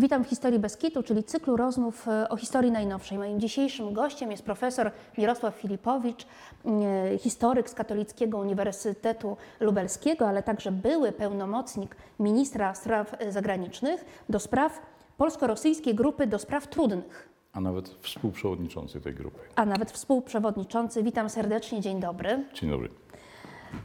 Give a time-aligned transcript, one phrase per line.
[0.00, 3.18] Witam w Historii Beskitu, czyli cyklu rozmów e, o historii najnowszej.
[3.18, 6.26] Moim dzisiejszym gościem jest profesor Mirosław Filipowicz,
[6.66, 14.40] e, historyk z Katolickiego Uniwersytetu Lubelskiego, ale także były pełnomocnik ministra spraw e, zagranicznych do
[14.40, 14.82] spraw
[15.16, 19.38] polsko-rosyjskiej grupy do spraw trudnych, a nawet współprzewodniczący tej grupy.
[19.54, 21.02] a nawet współprzewodniczący.
[21.02, 22.44] Witam serdecznie, dzień dobry.
[22.54, 22.88] Dzień dobry.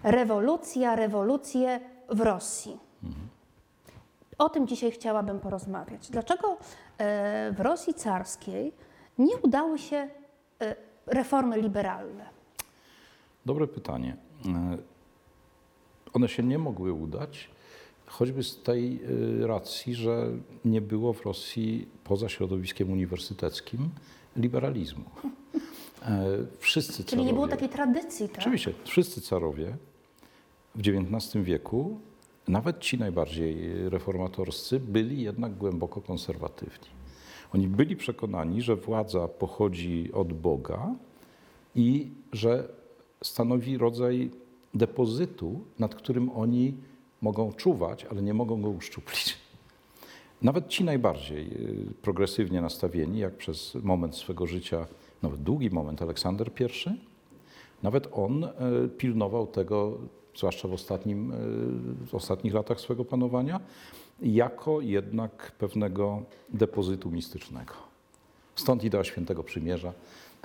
[0.04, 1.80] Rewolucja, rewolucje
[2.10, 2.78] w Rosji.
[4.38, 6.10] O tym dzisiaj chciałabym porozmawiać.
[6.10, 6.58] Dlaczego
[6.98, 8.72] e, w Rosji carskiej
[9.18, 10.10] nie udały się
[10.62, 10.76] e,
[11.06, 12.26] reformy liberalne?
[13.46, 14.16] Dobre pytanie.
[14.46, 14.78] E,
[16.14, 17.50] One się nie mogły udać,
[18.06, 19.02] choćby z tej
[19.42, 20.28] racji, że
[20.66, 23.90] nie było w Rosji poza środowiskiem uniwersyteckim
[24.36, 25.04] liberalizmu.
[26.60, 28.38] Wszyscy Czyli nie było carowie- takiej tradycji, tak?
[28.40, 29.78] Oczywiście, wszyscy carowie
[30.76, 32.00] w XIX wieku,
[32.48, 33.56] nawet ci najbardziej
[33.90, 36.88] reformatorscy, byli jednak głęboko konserwatywni.
[37.54, 40.96] Oni byli przekonani, że władza pochodzi od Boga
[41.76, 42.68] i że
[43.24, 44.30] stanowi rodzaj
[44.74, 46.74] depozytu, nad którym oni
[47.22, 49.38] mogą czuwać, ale nie mogą go uszczuplić.
[50.42, 54.88] Nawet ci najbardziej y, progresywnie nastawieni, jak przez moment swego życia,
[55.22, 56.90] nawet długi moment, Aleksander I,
[57.84, 58.52] nawet on e,
[58.98, 59.98] pilnował tego,
[60.36, 61.36] zwłaszcza w, ostatnim, e,
[62.06, 63.60] w ostatnich latach swego panowania,
[64.22, 67.74] jako jednak pewnego depozytu mistycznego.
[68.56, 69.94] Stąd idea świętego przymierza,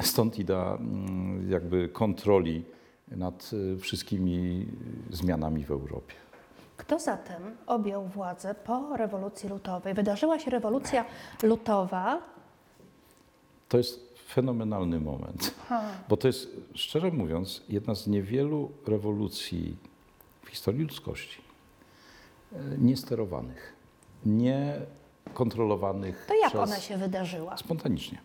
[0.01, 2.65] stąd idea mm, jakby kontroli
[3.09, 4.67] nad e, wszystkimi
[5.11, 6.15] zmianami w Europie.
[6.77, 9.95] Kto zatem objął władzę po rewolucji lutowej?
[9.95, 11.05] Wydarzyła się rewolucja
[11.43, 12.23] lutowa.
[13.69, 15.55] To jest fenomenalny moment,
[16.09, 19.77] bo to jest, szczerze mówiąc, jedna z niewielu rewolucji
[20.43, 21.39] w historii ludzkości
[22.53, 23.73] e, niesterowanych,
[24.27, 26.61] niekontrolowanych To jak przez...
[26.61, 27.57] ona się wydarzyła?
[27.57, 28.19] Spontanicznie.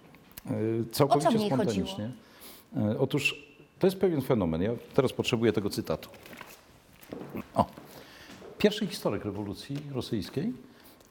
[0.91, 2.11] Całkowicie O co w niej spontanicznie.
[2.77, 3.45] E, Otóż
[3.79, 4.61] to jest pewien fenomen.
[4.61, 6.09] Ja teraz potrzebuję tego cytatu.
[7.55, 7.65] O.
[8.57, 10.53] Pierwszy historyk rewolucji rosyjskiej,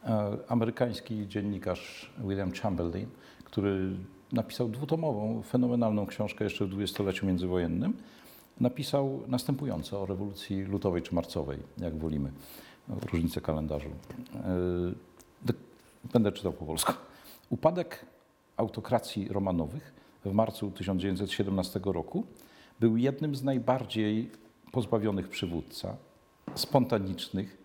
[0.05, 3.07] e, amerykański dziennikarz William Chamberlain,
[3.45, 3.91] który
[4.35, 7.97] napisał dwutomową, fenomenalną książkę jeszcze w dwudziestoleciu międzywojennym,
[8.61, 12.33] napisał następująco o rewolucji lutowej czy marcowej, jak wolimy,
[12.89, 13.89] różnicę kalendarzu.
[14.35, 15.15] E,
[16.13, 16.93] Będę czytał po polsku.
[17.51, 18.07] Upadek
[18.57, 22.27] autokracji romanowych w marcu 1917 roku
[22.81, 24.31] był jednym z najbardziej
[24.73, 25.97] pozbawionych przywódca,
[26.55, 27.59] spontanicznych,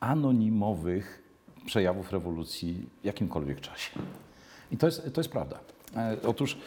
[0.00, 1.22] anonimowych
[1.66, 3.90] przejawów rewolucji w jakimkolwiek czasie.
[4.72, 5.58] I to jest, to jest prawda.
[5.96, 6.58] E, Otóż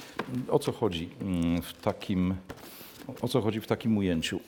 [0.50, 2.36] o co chodzi mm, w takim,
[3.22, 4.40] o co chodzi w takim ujęciu?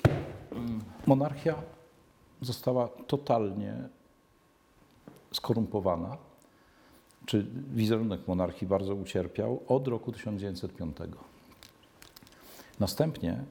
[0.51, 1.55] Mm, Monarchia
[2.41, 3.75] została totalnie
[5.31, 6.17] skorumpowana,
[7.25, 10.97] czy wizerunek monarchii bardzo ucierpiał od roku 1905.
[12.79, 13.43] Następnie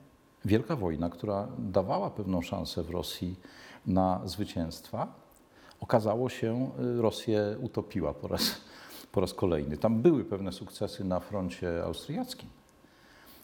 [0.45, 3.37] Wielka Wojna, która dawała pewną szansę w Rosji
[3.87, 5.15] na zwycięstwa,
[5.81, 8.61] okazało się, y, Rosję utopiła po raz,
[9.15, 9.77] po raz kolejny.
[9.77, 12.49] Tam były pewne sukcesy na froncie austriackim,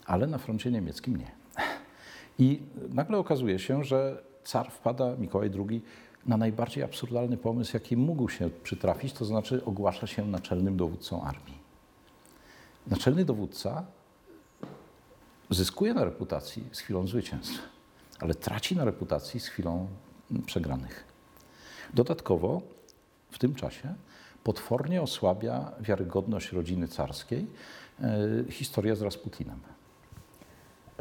[0.07, 1.31] ale na froncie niemieckim nie.
[2.39, 5.83] I nagle okazuje się, że car wpada, Mikołaj II,
[6.27, 11.59] na najbardziej absurdalny pomysł, jaki mógł się przytrafić, to znaczy ogłasza się naczelnym dowódcą armii.
[12.87, 13.85] Naczelny dowódca
[15.51, 17.59] zyskuje na reputacji z chwilą zwycięstw,
[18.19, 19.89] ale traci na reputacji z chwilą
[20.47, 21.05] przegranych.
[21.95, 22.63] Dodatkowo
[23.31, 23.95] w tym czasie
[24.45, 27.47] potwornie osłabia wiarygodność rodziny carskiej
[28.01, 29.61] e, historia z Rasputinem.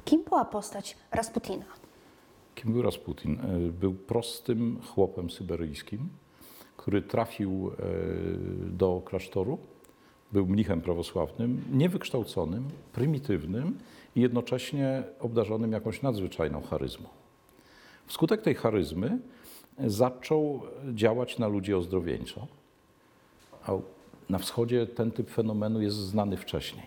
[0.06, 1.66] Kim była postać Rasputina?
[2.56, 3.40] Kim był Rasputin?
[3.40, 6.10] E, Był prostym chłopem syberyjskim,
[6.78, 7.76] który trafił e,
[8.70, 9.58] do klasztoru.
[10.32, 13.78] Był mnichem prawosławnym, niewykształconym, prymitywnym
[14.16, 17.10] i jednocześnie obdarzonym jakąś nadzwyczajną charyzmą.
[18.06, 19.20] Wskutek tej charyzmy
[19.88, 20.62] zaczął
[20.94, 22.48] działać na ludzi ozdrowieńczo.
[23.66, 23.72] A
[24.30, 26.86] na wschodzie ten typ fenomenu jest znany wcześniej.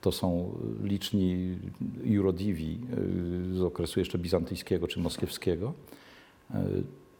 [0.00, 1.58] To są liczni
[2.04, 2.78] jurodiwi
[3.52, 5.72] y, z okresu jeszcze bizantyjskiego czy moskiewskiego.
[6.50, 6.54] Y,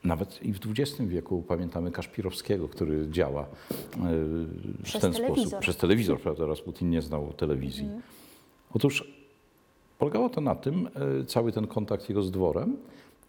[0.05, 3.47] Nawet i w XX wieku pamiętamy Kaszpirowskiego, który działa y,
[3.97, 5.39] w Przez ten telewizor.
[5.41, 5.61] sposób.
[5.61, 6.47] Przez telewizor, prawda?
[6.47, 7.89] Rasputin nie znał telewizji.
[8.75, 9.13] Otóż
[9.99, 10.89] polegało to na tym,
[11.27, 12.77] cały ten kontakt jego z dworem,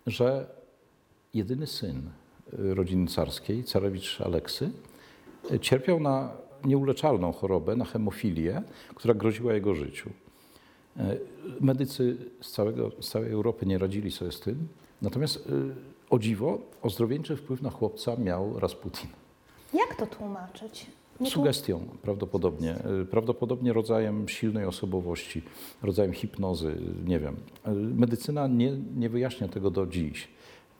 [0.07, 0.47] że
[1.33, 2.01] jedyny syn
[2.51, 4.71] rodziny carskiej, carewicz Aleksy,
[5.61, 6.31] cierpiał na
[6.65, 8.61] nieuleczalną chorobę, na hemofilię,
[8.95, 10.09] która groziła jego życiu.
[10.97, 11.01] Y,
[11.61, 14.67] Medycy z, całego, z całej Europy nie radzili sobie z tym,
[15.01, 15.39] natomiast y,
[16.09, 19.09] o dziwo ozdrowieńczy wpływ na chłopca miał Rasputin.
[19.73, 20.85] Jak to tłumaczyć?
[21.19, 25.41] Nie Sugestią prawdopodobnie, y, prawdopodobnie rodzajem silnej osobowości,
[25.83, 26.75] rodzajem hipnozy,
[27.05, 27.35] nie wiem.
[27.95, 30.27] Medycyna nie, nie wyjaśnia tego do dziś.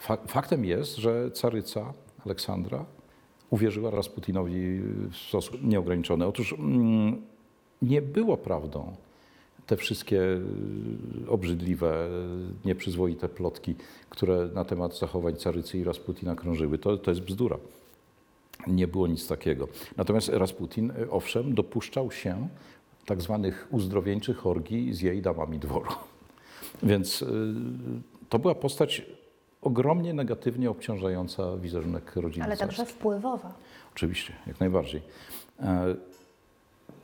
[0.07, 1.93] Fak- Faktem jest, że caryca
[2.25, 2.85] Aleksandra
[3.53, 4.79] uwierzyła Rasputinowi
[5.11, 6.25] w sposób nieograniczony.
[6.25, 7.21] Otóż mm,
[7.81, 8.95] nie było prawdą
[9.67, 12.09] te wszystkie y, obrzydliwe,
[12.65, 13.75] nieprzyzwoite plotki,
[14.09, 16.77] które na temat zachowań carycy i Rasputina krążyły.
[16.77, 17.57] To, to jest bzdura.
[18.67, 19.67] Nie było nic takiego.
[19.97, 22.47] Natomiast Rasputin, y, owszem, dopuszczał się
[23.05, 25.91] tak zwanych uzdrowieńczych orgii z jej damami dworu.
[26.83, 27.25] Więc y,
[28.29, 29.05] to była postać
[29.63, 33.53] ogromnie negatywnie obciążająca wizerunek rodziny Ale także wpływowa.
[33.95, 35.01] Oczywiście, jak najbardziej.
[35.59, 35.95] E,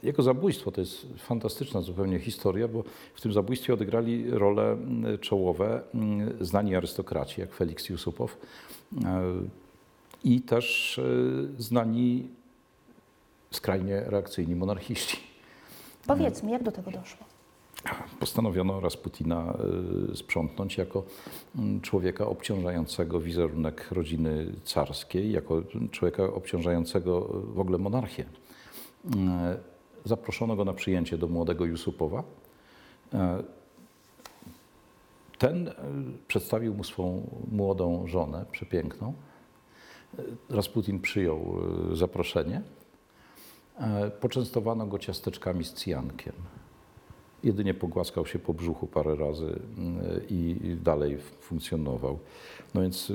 [0.04, 2.84] Jego zabójstwo to jest fantastyczna zupełnie historia, bo
[3.14, 8.38] w tym zabójstwie odegrali role mm, czołowe mm, znani arystokraci, jak Felix Jusupow
[9.06, 9.22] e,
[10.24, 11.04] i też e,
[11.62, 12.28] znani
[13.52, 15.18] skrajnie reakcyjni monarchiści.
[16.08, 17.39] Powiedzmy, jak do tego doszło?
[18.20, 19.58] Postanowiono Rasputina
[20.12, 21.04] y, sprzątnąć jako
[21.56, 25.62] mm, człowieka obciążającego wizerunek rodziny carskiej, jako
[25.92, 28.24] człowieka obciążającego y, w ogóle monarchię.
[28.24, 29.10] Y,
[30.06, 32.24] Zaproszono go na przyjęcie do młodego Jusupowa.
[35.38, 35.72] Ten
[36.28, 39.14] przedstawił mu swą młodą żonę, przepiękną.
[40.50, 41.62] Rasputin przyjął
[41.94, 42.62] zaproszenie.
[44.22, 46.34] Poczęstowano go ciasteczkami z cyjankiem.
[47.44, 52.20] Jedynie pogłaskał się po brzuchu parę razy mm, i dalej funkcjonował.
[52.74, 53.12] No więc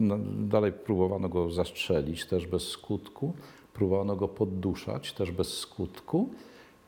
[0.00, 3.32] na, dalej próbowano go zastrzelić, też bez skutku.
[3.72, 6.28] Próbowano go podduszać, też bez skutku.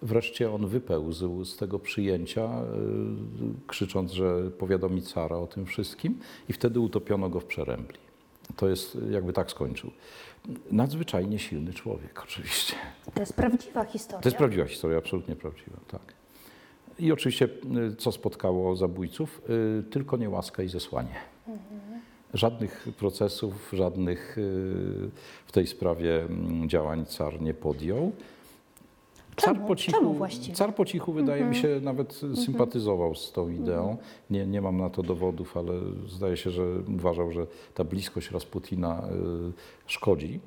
[0.03, 6.19] Wreszcie on wypełzł z tego przyjęcia, y, krzycząc, że powiadomi cara o tym wszystkim
[6.49, 7.99] i wtedy utopiono go w przerębli.
[8.57, 9.91] To jest, jakby tak skończył.
[10.71, 12.75] Nadzwyczajnie silny człowiek, oczywiście.
[13.15, 14.23] To jest prawdziwa historia.
[14.23, 16.26] To jest prawdziwa historia, absolutnie prawdziwa, tak.
[16.99, 17.49] I oczywiście,
[17.93, 19.43] y, co spotkało zabójców?
[19.81, 21.15] Y, Tylko niełaska i zesłanie.
[22.35, 25.11] Żadnych procesów, żadnych y,
[25.47, 28.13] w tej sprawie mm, działań car nie podjął.
[29.37, 29.75] Czemu?
[29.75, 30.57] Czemu właściwie?
[30.57, 33.97] car po cichu, wydaje mi się, nawet sympatyzował z tą ideą.
[34.31, 35.73] Nie, nie mam na to dowodów, ale
[36.09, 36.65] zdaje się, że
[36.97, 39.53] uważał, że ta bliskość Rasputina y,
[39.87, 40.41] szkodzi.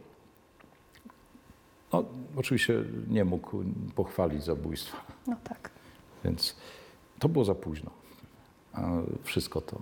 [1.94, 2.04] No,
[2.38, 3.64] oczywiście nie mógł
[3.96, 4.98] pochwalić zabójstwa.
[5.28, 5.79] No tak.
[6.26, 6.56] Więc
[7.20, 7.92] to było za późno.
[9.24, 9.82] Wszystko to.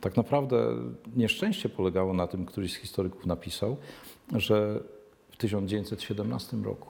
[0.00, 0.74] Tak naprawdę
[1.16, 3.76] nieszczęście polegało na tym, któryś z historyków napisał,
[4.36, 4.80] że
[5.30, 6.88] w 1917 roku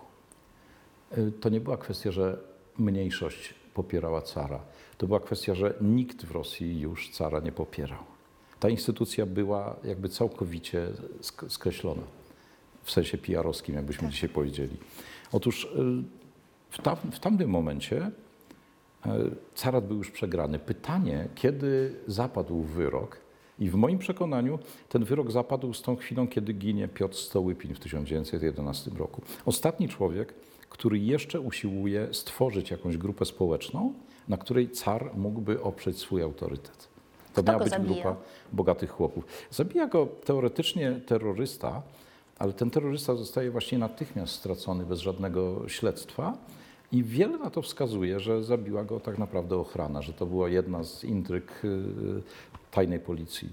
[1.19, 2.39] y, to nie była kwestia, że
[2.79, 4.61] mniejszość popierała cara.
[4.99, 7.99] To była kwestia, że nikt w Rosji już cara nie popierał.
[8.61, 10.89] Ta instytucja była jakby całkowicie
[11.21, 12.03] sk- skreślona.
[12.83, 14.77] W sensie PR-owskim, jakbyśmy dzisiaj powiedzieli.
[15.33, 15.69] Otóż y,
[16.71, 18.11] w, tam, w tamtym momencie
[19.55, 20.59] Carat był już przegrany.
[20.59, 23.21] Pytanie, kiedy zapadł wyrok,
[23.59, 24.59] i w moim przekonaniu
[24.89, 29.23] ten wyrok zapadł z tą chwilą, kiedy ginie Piotr Stołypin w 1911 roku.
[29.47, 30.35] Ostatni człowiek,
[30.69, 33.95] który jeszcze usiłuje stworzyć jakąś grupę społeczną,
[34.29, 36.89] na której car mógłby oprzeć swój autorytet.
[37.35, 37.95] To Kto miała być zabija?
[37.95, 38.17] grupa
[38.53, 39.25] bogatych chłopów.
[39.51, 41.83] Zabija go teoretycznie terrorysta,
[42.39, 46.37] ale ten terrorysta zostaje właśnie natychmiast stracony bez żadnego śledztwa.
[46.93, 50.85] I wiele na to wskazuje, że zabiła go tak naprawdę ochrana, że to była jedna
[50.85, 51.83] z intryg y,
[52.71, 53.49] tajnej policji.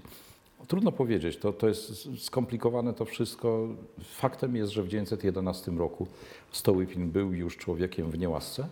[0.68, 3.68] Trudno powiedzieć, to, to jest skomplikowane to wszystko.
[4.04, 6.08] Faktem jest, że w 1911 roku
[6.52, 8.68] Stołypin był już człowiekiem w niełasce.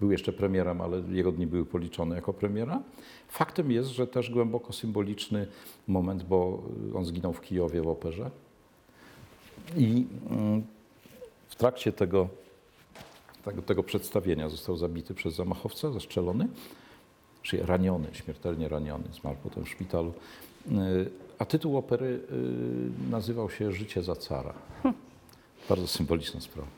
[0.00, 2.82] Był jeszcze premierem, ale jego dni były policzone jako premiera.
[3.28, 5.46] Faktem jest, że też głęboko symboliczny
[5.86, 6.62] moment, bo
[6.94, 8.30] on zginął w Kijowie w operze.
[9.76, 10.62] I mm,
[11.48, 12.28] w trakcie tego,
[13.44, 16.48] tego, tego przedstawienia został zabity przez zamachowca, zastrzelony,
[17.42, 20.12] czyli raniony, śmiertelnie raniony, zmarł potem w szpitalu.
[20.72, 24.52] Y, A tytuł opery y, nazywał się Życie za cara.
[25.68, 26.68] Bardzo symboliczna sprawa.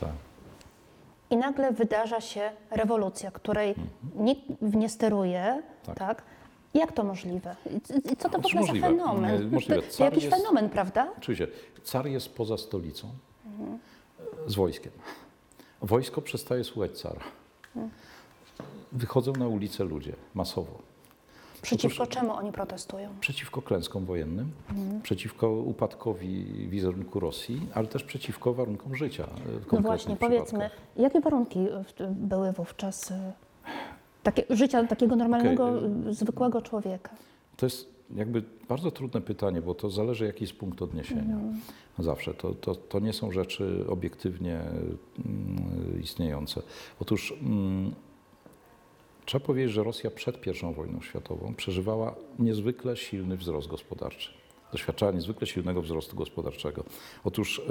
[0.00, 0.12] Tak.
[1.30, 3.74] I nagle wydarza się rewolucja, której
[4.16, 5.88] nikt nie steruje, tak.
[6.00, 6.08] Mhm.
[6.16, 6.22] Tak.
[6.74, 7.56] Jak to możliwe?
[8.12, 8.88] I- co to w Otóż ogóle za możliwe.
[8.88, 9.44] fenomen?
[9.44, 9.82] Nie, możliwe.
[9.82, 11.12] To, jakiś jest- fenomen, prawda?
[11.18, 11.48] Oczywiście,
[11.84, 13.08] car jest poza stolicą
[14.46, 14.92] z wojskiem.
[15.82, 17.20] Wojsko przestaje słuchać cara.
[18.92, 20.78] Wychodzą na ulicę ludzie masowo.
[21.62, 23.08] Przeciwko czemu oni protestują?
[23.20, 24.52] Przeciwko klęskom wojennym,
[25.02, 29.24] przeciwko upadkowi wizerunku Rosji, ale też przeciwko warunkom życia.
[29.24, 31.66] e, No właśnie, powiedzmy, jakie warunki
[32.10, 33.14] były wówczas y,
[34.22, 37.10] takie, życia takiego normalnego, Okej, y, zwykłego człowieka?
[37.56, 41.38] To jest jakby bardzo trudne pytanie, bo to zależy jaki jest punkt odniesienia.
[41.98, 42.34] Zawsze.
[42.34, 46.62] To, to, to nie są rzeczy obiektywnie mm, istniejące.
[47.00, 47.94] Otóż mm,
[49.24, 54.30] trzeba powiedzieć, że Rosja przed I wojną światową przeżywała niezwykle silny wzrost gospodarczy.
[54.72, 56.84] Doświadczała niezwykle silnego wzrostu gospodarczego.
[57.24, 57.62] Otóż y,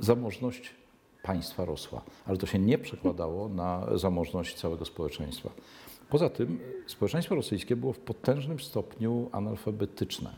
[0.00, 0.74] zamożność
[1.22, 5.50] państwa rosła, ale to się nie przekładało na zamożność całego społeczeństwa.
[6.12, 10.30] Poza tym społeczeństwo rosyjskie było w potężnym stopniu analfabetyczne.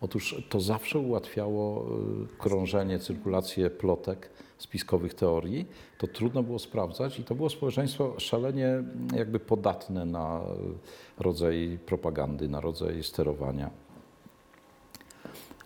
[0.00, 1.86] Otóż to zawsze ułatwiało
[2.34, 5.66] y, krążenie, cyrkulację plotek, spiskowych teorii.
[5.98, 11.78] To trudno było sprawdzać i to było społeczeństwo szalenie mm, jakby podatne na y, rodzaj
[11.86, 13.70] propagandy, na rodzaj sterowania.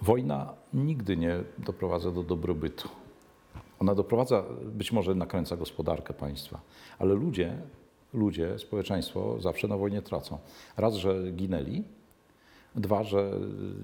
[0.03, 2.89] Wojna nigdy nie doprowadza do dobrobytu.
[3.79, 6.61] Ona doprowadza, być może nakręca gospodarkę państwa,
[6.99, 7.59] ale ludzie,
[8.17, 10.39] ludzie, społeczeństwo zawsze na wojnie tracą.
[10.77, 11.85] Raz, że ginęli,
[12.75, 13.31] dwa, że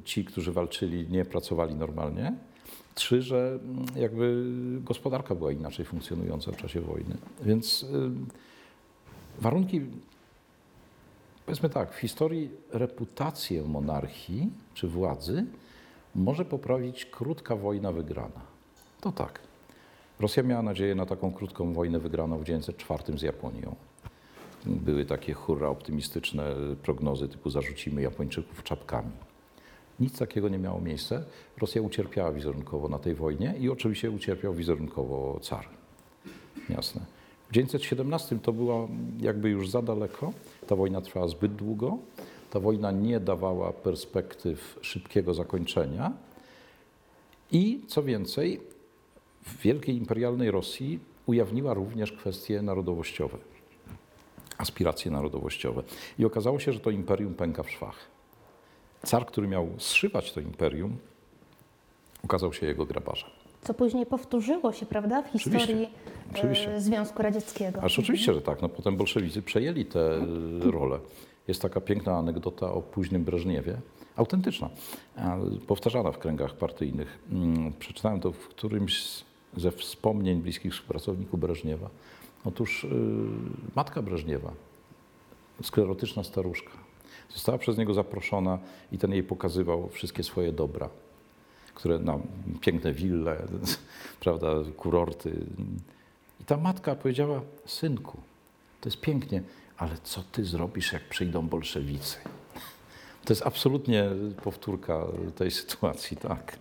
[0.05, 2.33] ci, którzy walczyli, nie pracowali normalnie,
[2.95, 4.45] trzy, że mm, jakby
[4.81, 7.17] gospodarka była inaczej funkcjonująca w czasie wojny.
[7.43, 7.87] Więc y,
[9.39, 9.81] warunki,
[11.47, 15.47] powiedzmy tak, w historii reputację monarchii czy władzy
[16.15, 18.41] może poprawić krótka wojna wygrana.
[19.01, 19.41] To tak.
[20.21, 23.77] Rosja miała nadzieję na taką krótką wojnę wygraną w 1904 z Japonią.
[24.67, 29.11] Były takie hurra optymistyczne prognozy typu zarzucimy Japończyków czapkami.
[30.01, 31.23] Nic takiego nie miało miejsca.
[31.61, 35.69] Rosja ucierpiała wizerunkowo na tej wojnie i oczywiście ucierpiał wizerunkowo car.
[36.69, 37.01] Jasne.
[37.49, 38.89] W 1917 to było
[39.21, 40.33] jakby już za daleko.
[40.67, 41.99] Ta wojna trwała zbyt długo.
[42.51, 46.13] Ta wojna nie dawała perspektyw szybkiego zakończenia.
[47.53, 48.61] I co więcej,
[49.43, 53.39] w wielkiej imperialnej Rosji ujawniła również kwestie narodowościowe,
[54.63, 55.83] aspiracje narodowościowe.
[56.19, 57.97] I okazało się, że to imperium pęka w szwach.
[59.07, 60.97] Car, który miał zszywać to imperium,
[62.25, 63.31] okazał się jego grabarzem.
[63.63, 65.89] Co później powtórzyło się, prawda, w Oczywiście, historii
[66.35, 66.75] oczywiście.
[66.75, 67.83] e, Związku Radzieckiego.
[67.83, 68.63] Aż oczywiście, że tak.
[68.63, 70.99] No, potem bolszewicy przejęli tę e, rolę.
[71.49, 73.77] Jest taka piękna anegdota o późnym Breżniewie,
[74.17, 74.71] autentyczna,
[75.17, 77.19] a powtarzana w kręgach partyjnych.
[77.33, 79.25] Mm, Przeczytałem to w którymś
[79.57, 81.91] ze wspomnień bliskich współpracowników Breżniewa.
[82.45, 82.89] Otóż y,
[83.77, 84.53] matka Breżniewa,
[85.63, 86.71] sklerotyczna staruszka,
[87.31, 88.59] została przez niego zaproszona
[88.93, 90.89] i ten jej pokazywał wszystkie swoje dobra,
[91.75, 92.21] które, no,
[92.61, 93.37] piękne wille,
[94.21, 95.47] prawda, kurorty.
[96.41, 98.19] I ta matka powiedziała, synku,
[98.81, 99.43] to jest pięknie,
[99.77, 102.17] ale co ty zrobisz, jak przyjdą bolszewicy?
[103.25, 104.11] To jest absolutnie
[104.43, 105.07] powtórka
[105.37, 106.59] tej sytuacji, tak.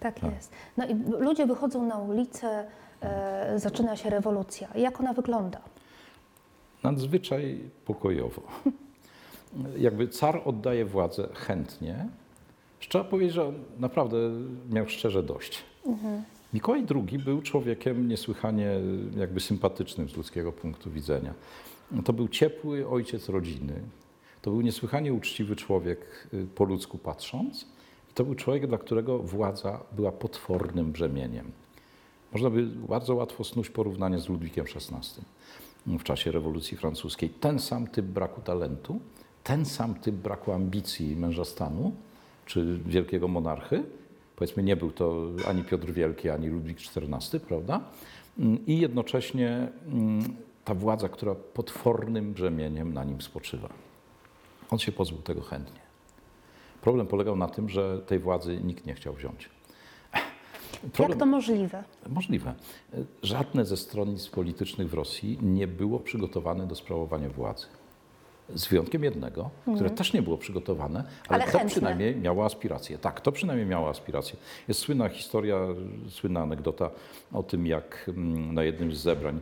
[0.00, 0.52] Tak jest.
[0.76, 2.66] No i ludzie wychodzą na ulicę,
[3.56, 4.68] zaczyna się rewolucja.
[4.74, 5.60] Jak ona wygląda?
[6.82, 8.42] Nadzwyczaj pokojowo.
[9.78, 12.06] Jakby car oddaje władzę chętnie.
[12.80, 14.16] Trzeba powiedzieć, że on naprawdę
[14.70, 15.64] miał szczerze dość.
[16.54, 18.70] Mikołaj II był człowiekiem niesłychanie
[19.16, 21.34] jakby sympatycznym z ludzkiego punktu widzenia.
[22.04, 23.74] To był ciepły ojciec rodziny.
[24.42, 27.62] To był niesłychanie uczciwy człowiek y, po ludzku patrząc.
[28.10, 31.52] I to był człowiek, dla którego władza była potwornym brzemieniem.
[32.32, 35.22] Można by bardzo łatwo snuć porównanie z Ludwikiem XVI
[35.86, 37.30] w czasie rewolucji francuskiej.
[37.30, 39.00] Ten sam typ braku talentu,
[39.44, 41.92] ten sam typ braku ambicji męża stanu,
[42.46, 43.84] czy wielkiego monarchy.
[44.36, 47.80] Powiedzmy, nie był to ani Piotr Wielki, ani Ludwik XIV, prawda?
[48.66, 50.24] I jednocześnie mm,
[50.64, 53.68] ta władza, która potwornym brzemieniem na nim spoczywa.
[54.70, 55.80] On się pozbył tego chętnie.
[56.80, 59.48] Problem polegał na tym, że tej władzy nikt nie chciał wziąć.
[60.98, 61.84] Jak to możliwe?
[62.08, 62.54] Możliwe.
[63.22, 67.66] Żadne ze stronnictw politycznych w Rosji nie było przygotowane do sprawowania władzy.
[68.54, 71.56] Z wyjątkiem jednego, które też nie było przygotowane, ale, Mhm.
[71.56, 72.98] Ale to przynajmniej miało aspiracje.
[72.98, 74.36] Tak, to przynajmniej miało aspiracje.
[74.68, 75.56] Jest słynna historia,
[76.08, 76.90] słynna anegdota
[77.32, 79.40] o tym, jak mm, na jednym z zebrań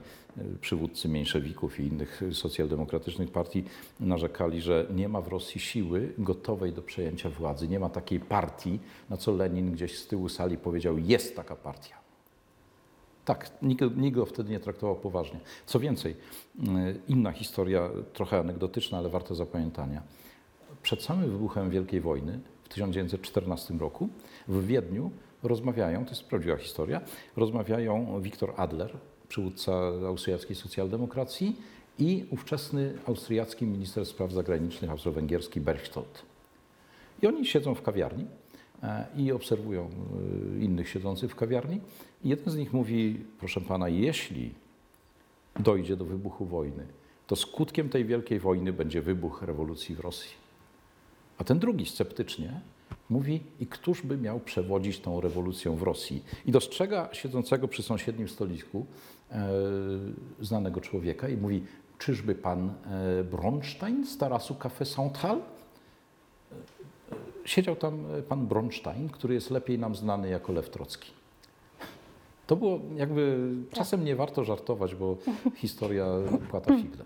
[0.61, 3.65] przywódcy mniejszewików i innych socjaldemokratycznych partii
[4.01, 7.69] narzekali, że nie ma w Rosji siły gotowej do przejęcia władzy.
[7.69, 8.79] Nie ma takiej partii,
[9.11, 11.99] na co Lenin gdzieś z tyłu sali powiedział, jest taka partia.
[13.25, 15.41] Tak, nikt, nikt go wtedy nie traktował poważnie.
[15.67, 16.67] Co więcej, y,
[17.09, 20.03] inna historia, trochę anegdotyczna, ale warta zapamiętania.
[20.83, 24.09] Przed samym wybuchem Wielkiej Wojny w 1914 roku
[24.49, 25.11] w Wiedniu
[25.43, 27.01] rozmawiają, to jest prawdziwa historia,
[27.37, 28.97] rozmawiają Wiktor Adler,
[29.29, 29.73] przywódca
[30.07, 31.57] austriackiej socjaldemokracji
[31.99, 36.23] i ówczesny austriacki minister spraw zagranicznych austro-węgierski Berchtold.
[37.23, 38.27] I oni siedzą w kawiarni
[38.83, 39.91] e, i obserwują
[40.61, 41.81] e, innych siedzących w kawiarni.
[42.25, 44.55] I jeden z nich mówi, proszę pana, jeśli
[45.61, 46.87] dojdzie do wybuchu wojny,
[47.27, 50.31] to skutkiem tej wielkiej wojny będzie wybuch rewolucji w Rosji.
[51.39, 52.61] A ten drugi sceptycznie
[53.11, 56.23] mówi, i któż by miał przewodzić tą rewolucją w Rosji?
[56.47, 58.87] I dostrzega siedzącego przy sąsiednim stoliku
[60.41, 61.65] znanego człowieka i mówi,
[61.99, 62.73] czyżby pan
[63.21, 65.41] e, Bronstein z tarasu Café Central?
[67.45, 71.11] Siedział tam e, pan Bronstein, który jest lepiej nam znany jako Lew Trocki.
[72.47, 75.17] To było jakby, czasem nie warto żartować, bo
[75.55, 76.07] historia
[76.51, 77.05] płata figle.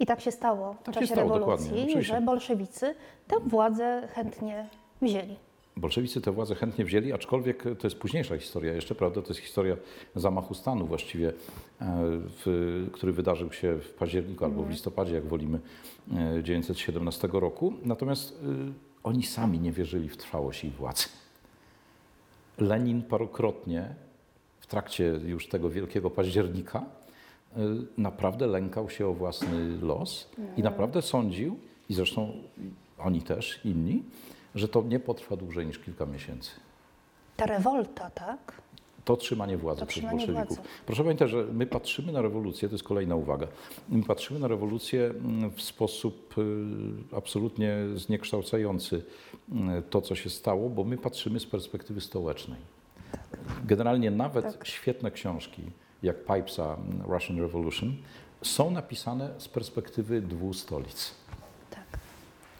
[0.00, 2.94] I tak się stało w Tak czasie stało, rewolucji, że bolszewicy
[3.28, 4.68] tę władzę chętnie
[5.02, 5.36] wzięli.
[5.76, 9.22] Bolszewicy tę władzę chętnie wzięli, aczkolwiek to jest późniejsza historia jeszcze, prawda?
[9.22, 9.76] To jest historia
[10.16, 11.32] zamachu stanu właściwie, e,
[12.44, 17.72] w, który wydarzył się w październiku albo w listopadzie, jak wolimy, e, 1917 roku.
[17.84, 21.04] Natomiast e, oni sami nie wierzyli w trwałość ich władzy.
[22.58, 23.94] Lenin parokrotnie
[24.60, 26.84] w trakcie już tego wielkiego października
[27.98, 32.32] naprawdę lękał się o własny los i naprawdę sądził, i zresztą
[32.98, 34.02] oni też, inni,
[34.54, 36.50] że to nie potrwa dłużej niż kilka miesięcy.
[37.36, 38.62] Ta rewolta, tak?
[39.04, 40.34] To trzymanie władzy To przez bolszewików.
[40.56, 40.60] władzy.
[40.86, 43.46] Proszę pamiętać, że my patrzymy na rewolucję, to jest kolejna uwaga,
[43.88, 48.96] my patrzymy na rewolucję mm, w sposób y, absolutnie zniekształcający
[49.48, 52.58] y, to, co się stało, bo my patrzymy z perspektywy stołecznej.
[53.64, 54.66] Generalnie nawet Tak.
[54.66, 55.62] świetne książki,
[56.02, 57.96] jak Pipesa mm, Russian Revolution,
[58.42, 61.14] są napisane z perspektywy dwóch stolic.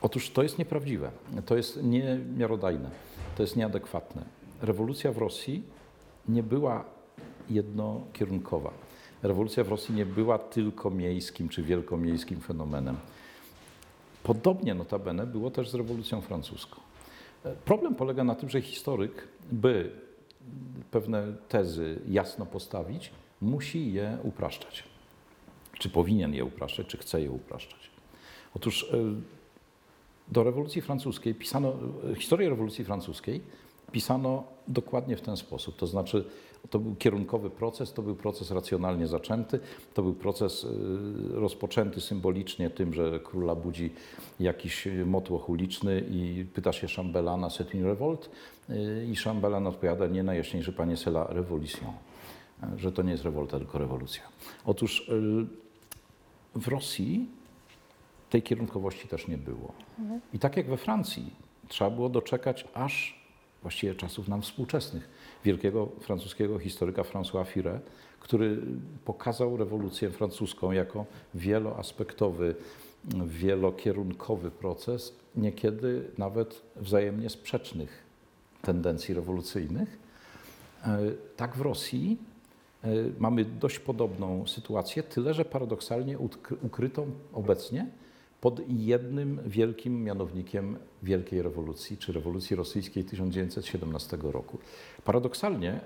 [0.03, 1.11] Otóż to jest nieprawdziwe,
[1.47, 2.91] to jest niemiarodajne,
[3.37, 4.25] to jest nieadekwatne.
[4.63, 5.63] Rewolucja w Rosji
[6.29, 6.85] nie była
[7.51, 8.71] jednokierunkowa.
[9.23, 12.97] Rewolucja w Rosji nie była tylko miejskim czy wielkomiejskim fenomenem.
[14.23, 16.81] Podobnie notabene było też z rewolucją francuską.
[17.65, 19.91] Problem polega na tym, że historyk, by
[20.91, 24.85] pewne tezy jasno postawić, musi je upraszczać.
[25.79, 27.91] Czy powinien je upraszczać, czy chce je upraszczać.
[28.55, 28.97] Otóż e,
[30.33, 31.73] do rewolucji francuskiej pisano,
[32.17, 33.41] historię rewolucji francuskiej
[33.93, 35.77] pisano dokładnie w ten sposób.
[35.77, 36.25] To znaczy,
[36.71, 39.61] to był kierunkowy proces, to był proces racjonalnie zaczęty,
[39.95, 40.69] to był proces y,
[41.33, 43.91] rozpoczęty symbolicznie tym, że króla budzi
[44.41, 48.29] jakiś motłoch uliczny i pyta się szambelana c'est une revolte
[48.71, 51.93] y, i szambelan odpowiada nie najjaśniejszy panie c'est la révolution,
[52.77, 54.23] że to nie jest rewolta, tylko rewolucja.
[54.65, 55.11] Otóż
[56.55, 57.27] w Rosji
[58.33, 59.73] tej kierunkowości też nie było.
[60.35, 61.33] I tak jak we Francji,
[61.69, 63.23] trzeba było doczekać aż
[63.63, 65.09] właściwie czasów nam współczesnych,
[65.45, 67.91] wielkiego francuskiego historyka François Furet,
[68.21, 68.59] który
[69.05, 72.55] pokazał rewolucję francuską jako wieloaspektowy,
[73.27, 78.03] wielokierunkowy proces, niekiedy nawet wzajemnie sprzecznych
[78.63, 79.99] tendencji rewolucyjnych.
[80.85, 80.99] E,
[81.37, 82.19] Tak w Rosji
[82.85, 86.19] e, mamy dość podobną sytuację, tyle że paradoksalnie
[86.63, 87.87] ukrytą obecnie
[88.43, 94.59] pod jednym wielkim mianownikiem Wielkiej Rewolucji, czy rewolucji rosyjskiej 1917 roku.
[95.05, 95.81] Paradoksalnie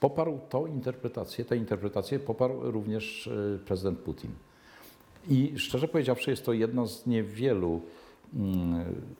[0.00, 4.30] poparł tą interpretację, tę interpretację poparł również e, prezydent Putin.
[5.28, 7.80] I szczerze powiedziawszy, jest to jedna z niewielu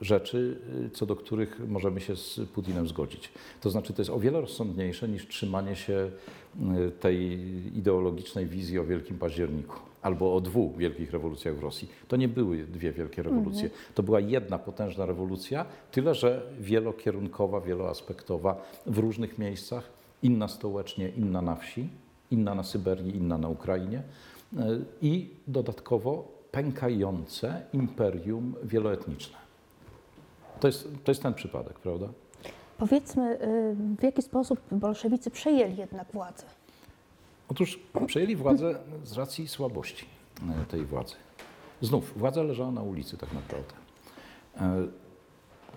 [0.00, 3.32] rzeczy, y, co do których możemy się z Putinem zgodzić.
[3.60, 6.10] To znaczy, to jest o wiele rozsądniejsze niż trzymanie się
[6.56, 7.40] y, tej
[7.78, 11.88] ideologicznej wizji o Wielkim Październiku albo o dwóch wielkich rewolucjach w Rosji.
[12.08, 13.70] To nie były dwie wielkie rewolucje.
[13.94, 19.90] To była jedna potężna rewolucja, tyle że wielokierunkowa, wieloaspektowa w różnych miejscach,
[20.22, 21.88] inna stołecznie, inna na wsi,
[22.30, 24.02] inna na Syberii, inna na Ukrainie
[24.52, 24.56] y,
[25.02, 29.38] i dodatkowo pękające imperium wieloetniczne.
[30.60, 32.08] To jest, to jest ten przypadek, prawda?
[32.78, 36.44] Powiedzmy, y, w jaki sposób bolszewicy przejęli jednak władzę?
[37.48, 40.06] Otóż przejęli władzę z racji słabości
[40.62, 41.14] e, tej władzy.
[41.80, 43.74] Znów, władza leżała na ulicy tak naprawdę.
[44.60, 44.86] E,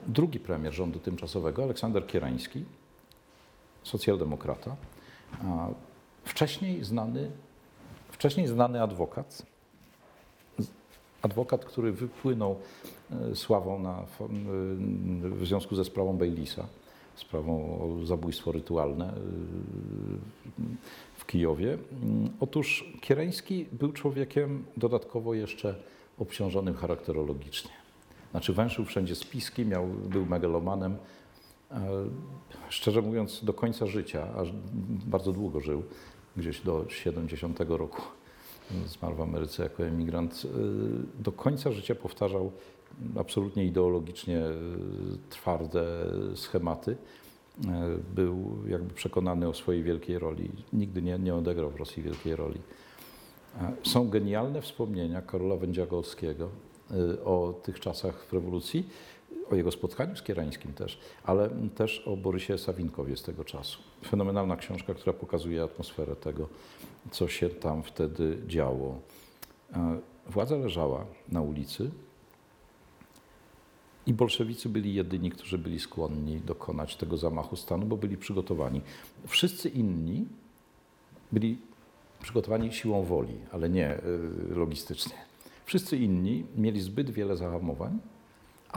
[0.08, 2.66] Drugi premier rządu tymczasowego, Aleksander Kierański,
[3.84, 4.76] socjaldemokrata,
[6.24, 7.32] wcześniej znany,
[8.12, 9.46] wcześniej znany adwokat,
[11.22, 12.56] adwokat, który wypłynął
[13.12, 14.06] e, sławą na, e,
[15.30, 16.68] w związku ze sprawą Bailisa,
[17.16, 19.14] sprawą o zabójstwo rytualne e,
[21.16, 21.74] w Kijowie.
[21.74, 25.76] Mm, Otóż Kiereński był człowiekiem dodatkowo jeszcze
[26.20, 27.72] obciążonym charakterologicznie.
[28.32, 30.98] Znaczy węszył wszędzie spiski, miał, był megalomanem.
[32.70, 34.48] Szczerze mówiąc, do końca życia, aż
[35.06, 35.84] bardzo długo żył,
[36.38, 38.02] gdzieś do 70 roku
[38.88, 42.52] zmarł w Ameryce jako emigrant, y, do końca życia powtarzał
[43.20, 44.52] absolutnie ideologicznie y,
[45.30, 45.86] twarde
[46.36, 46.92] schematy.
[46.92, 47.68] Y,
[48.16, 50.50] Był jakby przekonany o swojej wielkiej roli.
[50.74, 52.60] Nigdy nie, nie odegrał w Rosji wielkiej roli.
[53.62, 56.50] E, Są genialne wspomnienia Karola Wędziagowskiego
[57.26, 58.88] o tych czasach w rewolucji,
[59.52, 63.80] o jego spotkaniu z Kierańskim też, ale też o Borysie Sawinkowie z tego czasu.
[64.08, 66.50] Fenomenalna książka, która pokazuje atmosferę tego,
[67.12, 69.00] co się tam wtedy działo.
[69.74, 71.92] E, Władza leżała na ulicy
[74.06, 78.82] i bolszewicy byli jedyni, którzy byli skłonni dokonać tego zamachu stanu, bo byli przygotowani.
[79.28, 80.26] Wszyscy inni
[81.32, 81.58] byli
[82.22, 84.02] przygotowani siłą woli, ale nie y,
[84.56, 85.16] logistycznie.
[85.66, 88.00] Wszyscy inni mieli zbyt wiele zahamowań,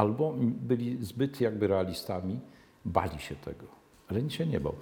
[0.00, 2.40] albo byli zbyt jakby realistami,
[2.84, 3.66] bali się tego.
[4.10, 4.74] Lenin się nie bał.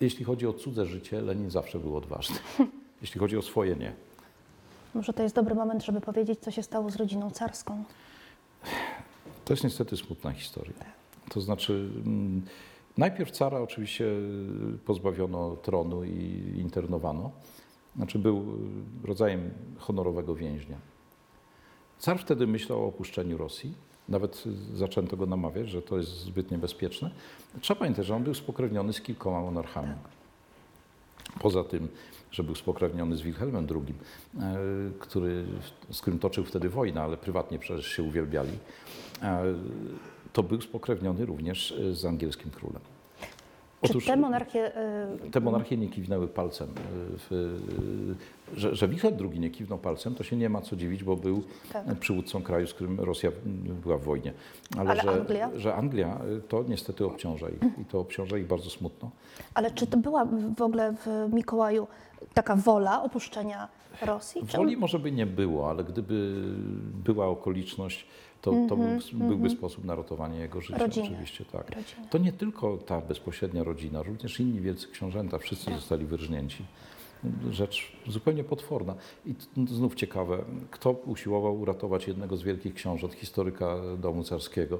[0.00, 2.36] Jeśli chodzi o cudze życie, Lenin zawsze był odważny.
[3.02, 3.92] Jeśli chodzi o swoje, nie.
[4.94, 7.84] Może to jest dobry moment, żeby powiedzieć, co się stało z rodziną carską.
[9.44, 10.74] To jest niestety smutna historia.
[11.30, 11.88] To znaczy,
[12.98, 14.06] najpierw cara oczywiście
[14.84, 17.30] pozbawiono tronu i internowano.
[17.96, 18.44] Znaczy, był
[19.04, 20.76] rodzajem honorowego więźnia.
[21.98, 23.89] Car wtedy myślał o opuszczeniu Rosji.
[24.10, 24.44] Nawet
[24.74, 27.10] zaczęto go namawiać, że to jest zbyt niebezpieczne.
[27.60, 29.94] Trzeba pamiętać, że on był spokrewniony z kilkoma monarchami.
[31.40, 31.88] Poza tym,
[32.30, 33.94] że był spokrewniony z Wilhelmem II,
[34.40, 34.56] e,
[34.98, 35.44] który,
[35.90, 38.58] z którym toczył wtedy wojnę, ale prywatnie przecież się uwielbiali,
[39.22, 39.44] e,
[40.32, 42.82] to był spokrewniony również z angielskim królem.
[43.82, 44.72] Czy te monarchie.
[45.26, 46.68] y, te monarchie nie kiwnęły palcem.
[47.30, 47.58] W,
[48.56, 51.42] że, że Wilhelm II nie kiwnął palcem, to się nie ma co dziwić, bo był
[51.72, 51.84] Tak.
[51.98, 53.30] przywódcą kraju, z którym Rosja
[53.82, 54.32] była w wojnie.
[54.78, 55.50] Ale, Ale że, Anglia?
[55.56, 59.10] że Anglia to niestety obciąża ich i to obciąża ich bardzo smutno.
[59.54, 60.24] Ale czy to była
[60.56, 61.86] w ogóle w Mikołaju
[62.34, 63.68] taka wola opuszczenia
[64.02, 64.42] Rosji?
[64.56, 66.32] Woli może by nie było, ale gdyby
[67.04, 68.06] była okoliczność,
[68.42, 68.88] to, to był,
[69.28, 70.78] byłby sposób na ratowanie jego życia.
[70.78, 71.06] Rodziny.
[71.06, 71.70] Oczywiście tak.
[71.70, 72.08] Rodziny.
[72.10, 75.74] To nie tylko ta bezpośrednia rodzina, również inni wielcy książęta, wszyscy Tak.
[75.74, 76.64] zostali wyrżnięci.
[77.50, 78.94] Rzecz zupełnie potworna.
[79.26, 79.34] I
[79.68, 84.78] znów ciekawe, kto usiłował uratować jednego z wielkich książąt, historyka domu carskiego.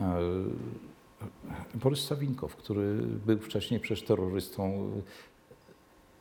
[0.00, 0.20] E,
[1.74, 2.94] Borys Sawinkow, który
[3.26, 4.90] był wcześniej przecież terrorystą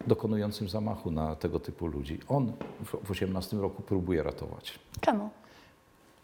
[0.07, 2.19] dokonującym zamachu na tego typu ludzi.
[2.27, 2.51] On
[3.03, 4.79] w 18 roku próbuje ratować.
[5.01, 5.29] Czemu?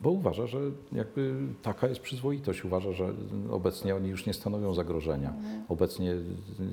[0.01, 0.59] Bo uważa, że
[0.91, 2.65] jakby taka jest przyzwoitość.
[2.65, 3.13] Uważa, że
[3.51, 5.33] obecnie oni już nie stanowią zagrożenia.
[5.69, 6.15] Obecnie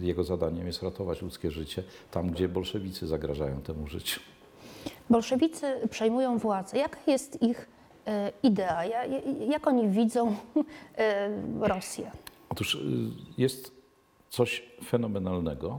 [0.00, 4.20] jego zadaniem jest ratować ludzkie życie tam, gdzie bolszewicy zagrażają temu życiu.
[5.10, 6.78] Bolszewicy przejmują władzę.
[6.78, 7.68] Jaka jest ich
[8.06, 8.84] e, idea?
[8.84, 10.34] Ja- ja- Jak oni widzą
[10.96, 12.10] e, Rosję?
[12.48, 12.78] Otóż y,
[13.38, 13.72] jest
[14.30, 15.78] coś fenomenalnego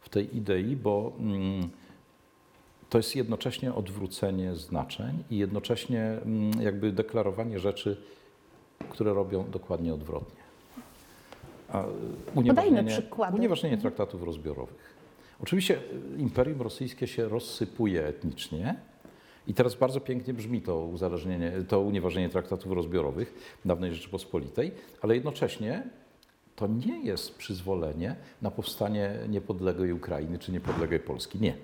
[0.00, 1.70] w tej idei, bo mm,
[2.94, 7.96] to jest jednocześnie odwrócenie znaczeń i jednocześnie mm, jakby deklarowanie rzeczy,
[8.90, 10.42] które robią dokładnie odwrotnie.
[11.74, 13.36] Y, unieważnienie, przykłady.
[13.36, 14.94] unieważnienie traktatów rozbiorowych.
[15.42, 18.76] Oczywiście y, Imperium Rosyjskie się rozsypuje etnicznie.
[19.46, 25.82] I teraz bardzo pięknie brzmi to uzależnienie, to unieważnienie traktatów rozbiorowych dawnej Rzeczypospolitej, ale jednocześnie
[26.56, 31.40] to nie jest przyzwolenie na powstanie niepodległej Ukrainy czy niepodległej Polski.
[31.40, 31.54] Nie.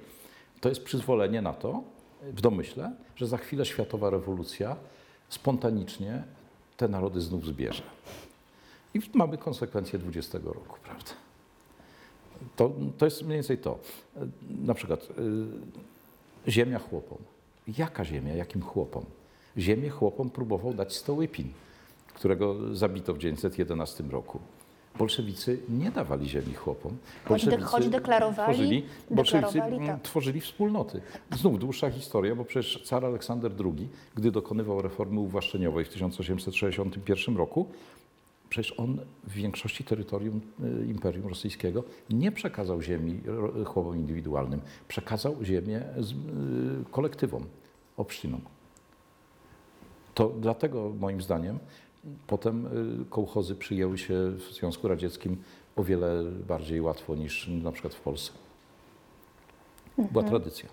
[0.60, 1.82] To jest przyzwolenie na to,
[2.22, 4.76] w domyśle, że za chwilę światowa rewolucja
[5.28, 6.22] spontanicznie
[6.76, 7.82] te narody znów zbierze.
[8.94, 11.10] I mamy konsekwencje 20 roku, prawda?
[12.56, 13.78] To, to jest mniej więcej to.
[14.62, 15.08] Na przykład
[16.46, 17.18] y, ziemia chłopom.
[17.78, 18.34] Jaka ziemia?
[18.34, 19.04] Jakim chłopom?
[19.58, 21.52] Ziemię chłopom próbował dać Stołypin,
[22.14, 24.40] którego zabito w 1911 roku.
[24.98, 26.96] Bolszewicy nie dawali ziemi chłopom.
[27.46, 30.02] De- choć deklarowali- tworzyli, bolszewicy deklarowali, mm, tak.
[30.02, 31.00] tworzyli wspólnoty.
[31.32, 37.66] Znów dłuższa historia, bo przecież car Aleksander II, gdy dokonywał reformy uwłaszczeniowej w 1861 roku,
[38.50, 43.20] Przecież on w większości terytorium y, Imperium Rosyjskiego nie przekazał ziemi
[43.66, 47.46] chłopom indywidualnym, przekazał ziemię y, kolektywom,
[47.96, 48.40] obszcinom.
[50.14, 51.58] To dlatego moim zdaniem
[52.26, 52.66] potem
[53.02, 55.36] y, kołchozy przyjęły się w Związku Radzieckim
[55.76, 58.32] o wiele bardziej łatwo niż na przykład w Polsce.
[59.98, 60.68] Była tradycja.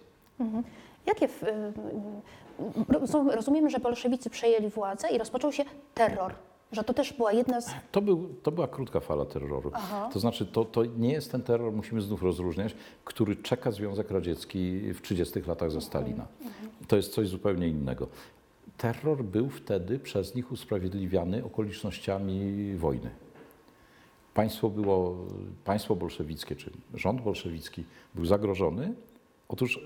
[1.06, 5.63] Jakie w, y, y, rozum- rozumiem, że bolszewicy przejęli władzę i rozpoczął się
[5.94, 6.34] terror.
[6.72, 7.70] Że to też była jedna z.
[7.92, 9.72] To, był, to była krótka fala terroru.
[9.74, 10.10] Aha.
[10.13, 14.94] To znaczy, to, to nie jest ten terror, musimy znów rozróżniać, który czeka Związek Radziecki
[14.94, 16.28] w 30 latach za Stalina.
[16.88, 18.08] To jest coś zupełnie innego.
[18.78, 23.10] Terror był wtedy przez nich usprawiedliwiany okolicznościami wojny.
[24.34, 25.26] Państwo było,
[25.66, 27.84] państwo bolszewickie, czy rząd bolszewicki
[28.16, 28.94] był zagrożony.
[29.48, 29.82] Otóż y,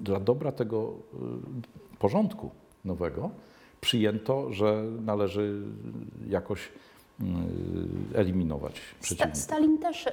[0.00, 0.92] dla dobra tego
[1.94, 2.50] y, porządku
[2.84, 3.30] nowego
[3.80, 5.62] przyjęto, że należy
[6.28, 7.24] jakoś y,
[8.14, 9.42] eliminować przeciwników.
[9.42, 10.08] Stalin też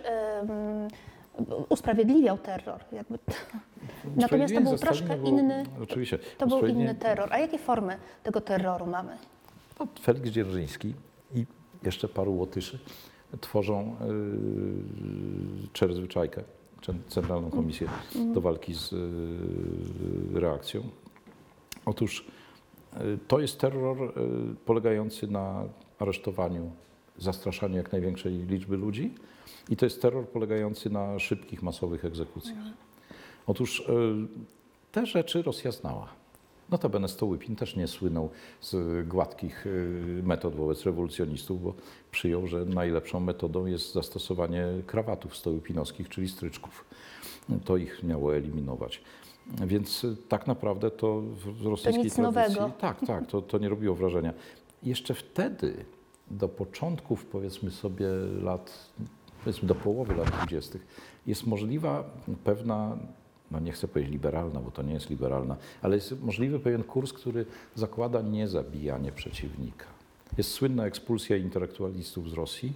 [1.69, 2.79] usprawiedliwiał terror.
[2.91, 3.19] Jakby.
[4.15, 6.19] Natomiast to był troszkę było- inny, Oczywiście.
[6.37, 7.33] to był inny terror.
[7.33, 9.17] A jakie formy tego terroru mamy?
[9.79, 10.93] No, Felix Dzierżyński
[11.35, 11.45] i
[11.83, 12.79] jeszcze paru Łotyszy
[13.41, 13.95] tworzą
[15.61, 16.43] yy, Czerwyczajkę,
[16.81, 17.87] czy Centralną Komisję
[18.33, 20.83] do walki z yy, reakcją.
[21.85, 22.25] Otóż
[22.99, 25.63] yy, to jest terror yy, polegający na
[25.99, 26.71] aresztowaniu,
[27.17, 29.13] zastraszaniu jak największej liczby ludzi
[29.69, 32.57] i to jest terror polegający na szybkich, masowych egzekucjach.
[33.47, 33.83] Otóż y,
[34.91, 36.07] te rzeczy Rosja znała.
[36.69, 38.29] Notabene Stołypin też nie słynął
[38.61, 41.73] z gładkich y, metod wobec rewolucjonistów, bo
[42.11, 46.85] przyjął, że najlepszą metodą jest zastosowanie krawatów stołypinowskich, czyli stryczków.
[47.65, 49.01] To ich miało eliminować.
[49.67, 52.55] Więc y, tak naprawdę to w rosyjskiej nic tradycji...
[52.55, 52.77] nowego.
[52.79, 54.33] Tak, tak, to, to nie robiło wrażenia.
[54.83, 55.85] Jeszcze wtedy,
[56.31, 58.07] do początków powiedzmy sobie
[58.41, 58.91] lat,
[59.43, 60.79] powiedzmy do połowy lat 20.,
[61.27, 62.03] jest możliwa
[62.43, 62.97] pewna,
[63.51, 67.13] no nie chcę powiedzieć liberalna, bo to nie jest liberalna, ale jest możliwy pewien kurs,
[67.13, 69.85] który zakłada niezabijanie przeciwnika.
[70.37, 72.73] Jest słynna ekspulsja intelektualistów z Rosji,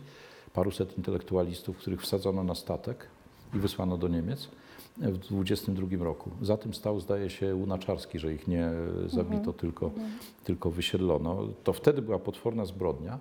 [0.53, 3.07] paruset intelektualistów, których wsadzono na statek
[3.53, 4.47] i wysłano do Niemiec
[4.97, 6.31] w 22 roku.
[6.41, 8.71] Za tym stał, zdaje się, Łunaczarski, że ich nie
[9.07, 9.91] zabito, tylko,
[10.43, 11.47] tylko wysiedlono.
[11.63, 13.19] To wtedy była potworna zbrodnia,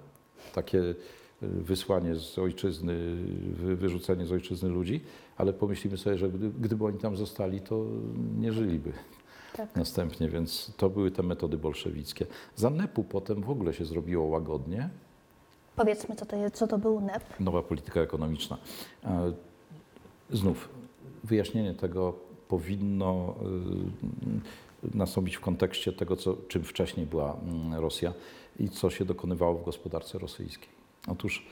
[0.55, 0.95] takie
[1.43, 3.17] wysłanie z ojczyzny,
[3.53, 5.01] wy- wyrzucenie z ojczyzny ludzi,
[5.37, 7.85] ale pomyślimy sobie, że gdy, gdyby oni tam zostali, to
[8.39, 8.93] nie żyliby
[9.57, 9.77] Tak.
[9.77, 12.27] następnie, więc to były te metody bolszewickie.
[12.57, 14.89] Za NEP-u potem w ogóle się zrobiło łagodnie,
[15.77, 17.41] Powiedzmy, co to, jest, co to był NEP.
[17.41, 18.59] nowa polityka ekonomiczna.
[20.31, 20.69] Znów,
[21.25, 22.15] wyjaśnienie tego
[22.49, 23.35] powinno
[24.93, 28.13] y, nastąpić w kontekście tego, co, czym wcześniej była mm, Rosja
[28.61, 30.76] i co się dokonywało w gospodarce rosyjskiej.
[31.07, 31.47] Otóż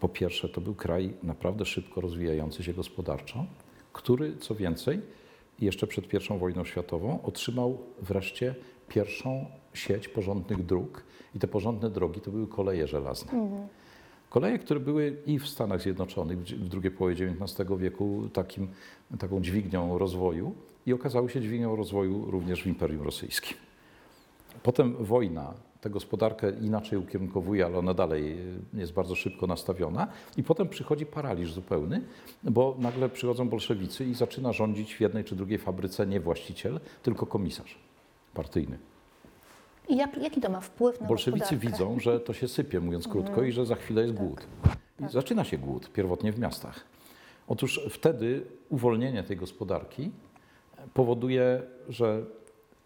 [0.00, 3.46] po pierwsze, to był kraj naprawdę szybko rozwijający się gospodarczo,
[3.92, 5.00] który, co więcej,
[5.60, 8.54] jeszcze przed I wojną światową otrzymał wreszcie
[8.88, 11.04] pierwszą sieć porządnych dróg
[11.34, 13.32] i te porządne drogi to były koleje żelazne.
[14.30, 18.68] Koleje, które były i w Stanach Zjednoczonych w drugiej połowie XIX wieku takim,
[19.18, 20.54] taką dźwignią rozwoju
[20.86, 23.56] i okazały się dźwignią rozwoju również w Imperium Rosyjskim.
[24.62, 28.38] Potem wojna tę gospodarkę inaczej ukierunkowuje, ale ona dalej
[28.74, 30.08] y, jest bardzo szybko nastawiona.
[30.36, 32.02] I potem przychodzi paraliż zupełny,
[32.42, 37.26] bo nagle przychodzą bolszewicy i zaczyna rządzić w jednej czy drugiej fabryce nie właściciel, tylko
[37.26, 37.78] komisarz
[38.34, 38.78] partyjny.
[39.88, 41.70] I jak, jaki to ma wpływ na Bolszewicy gospodarkę?
[41.70, 44.46] widzą, że to się sypie, mówiąc krótko, i że za chwilę jest głód.
[45.00, 46.84] I zaczyna się głód, pierwotnie w miastach.
[47.48, 50.10] Otóż wtedy uwolnienie tej gospodarki
[50.94, 52.22] powoduje, że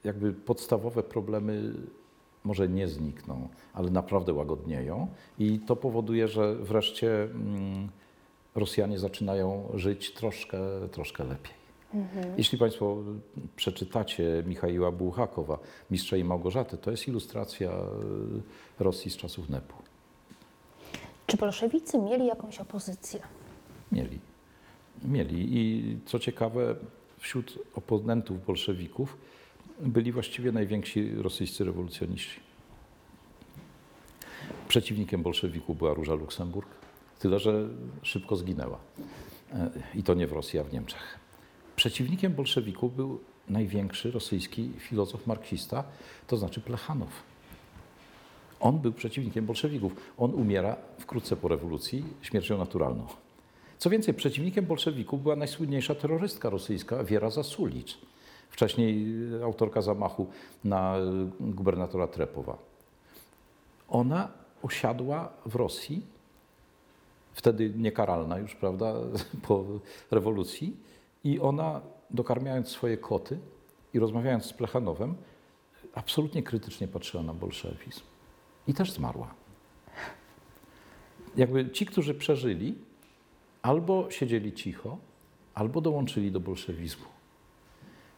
[0.05, 1.73] jakby podstawowe problemy
[2.45, 5.09] może nie znikną, ale naprawdę łagodnieją.
[5.39, 7.89] I to powoduje, że wreszcie mm,
[8.55, 10.59] Rosjanie zaczynają żyć troszkę,
[10.91, 11.65] troszkę lepiej.
[12.37, 12.97] Jeśli Państwo
[13.57, 15.59] przeczytacie Michaiła Bułhakowa,
[15.91, 17.71] Mistrza i Małgorzaty, to jest ilustracja
[18.79, 19.77] y, Rosji z czasów NEP-u.
[21.27, 23.21] Czy bolszewicy mieli jakąś opozycję?
[23.93, 24.19] Mieli.
[25.05, 25.59] Mieli.
[25.59, 26.77] I co ciekawe,
[27.19, 29.17] wśród oponentów bolszewików
[29.81, 32.41] byli właściwie najwięksi rosyjscy rewolucjoniści.
[34.69, 36.69] Przeciwnikiem bolszewików była Róża Luksemburg,
[37.19, 37.69] tyle że
[38.03, 38.79] szybko zginęła.
[39.53, 41.19] E, I to nie w Rosji, a w Niemczech.
[41.77, 45.85] Przeciwnikiem bolszewików był największy rosyjski filozof marksista,
[46.27, 47.23] to znaczy Plechanow.
[48.61, 49.93] On był przeciwnikiem bolszewików.
[50.19, 53.07] On umiera wkrótce po rewolucji śmiercią naturalną.
[53.79, 57.99] Co więcej, przeciwnikiem bolszewików była najsłynniejsza terrorystka rosyjska Wiera Zasulicz,
[58.55, 59.07] wcześniej
[59.45, 60.27] autorka zamachu
[60.65, 61.01] na y,
[61.41, 62.59] gubernatora Trepowa.
[63.89, 64.29] Ona
[64.63, 66.03] osiadła w Rosji,
[67.33, 68.95] wtedy niekaralna już, prawda,
[69.49, 69.65] po
[70.11, 70.77] rewolucji,
[71.25, 73.39] i ona, dokarmiając swoje koty
[73.95, 75.15] i rozmawiając z Plechanowem,
[75.95, 78.03] absolutnie krytycznie patrzyła na bolszewizm.
[78.69, 79.35] I też zmarła.
[81.37, 82.75] Jakby ci, którzy przeżyli,
[83.63, 84.99] albo siedzieli cicho,
[85.55, 87.14] albo dołączyli do bolszewizmu.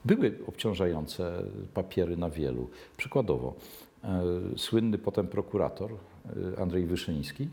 [0.06, 1.42] Były obciążające
[1.74, 2.68] papiery na wielu.
[2.96, 3.54] Przykładowo,
[4.04, 4.22] e,
[4.56, 7.48] słynny potem prokurator e, Andrzej Wyszyński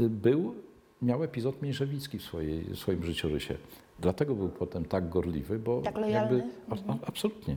[0.00, 0.54] e, był,
[1.02, 3.54] miał epizod mniejszewicki w, swojej, w swoim życiorysie.
[4.00, 6.38] Dlatego był potem tak gorliwy, bo Tak lojalny?
[6.38, 7.56] jakby, a, a, absolutnie.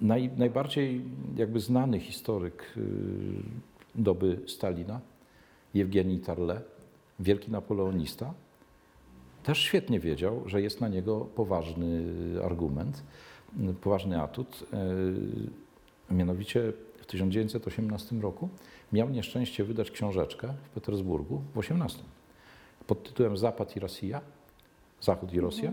[0.00, 1.02] Naj, najbardziej
[1.36, 2.74] jakby znany historyk
[3.94, 5.00] doby Stalina,
[5.74, 6.60] Jewgenij Tarle,
[7.20, 8.34] wielki napoleonista,
[9.42, 12.04] też świetnie wiedział, że jest na niego poważny
[12.44, 13.02] argument,
[13.80, 14.64] poważny atut.
[16.10, 18.48] y, Mianowicie w 1918 roku
[18.92, 22.02] miał nieszczęście wydać książeczkę w Petersburgu w 18
[22.86, 24.20] pod tytułem Zapad i Rosja
[25.00, 25.72] Zachód i Rosja,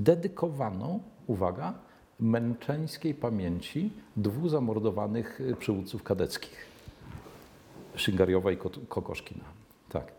[0.00, 1.74] dedykowaną, uwaga,
[2.20, 6.66] męczeńskiej pamięci dwóch zamordowanych y, przywódców kadeckich.
[7.94, 8.56] Szyngariowa i
[8.88, 9.44] Kokoszkina.
[9.88, 10.12] Tak.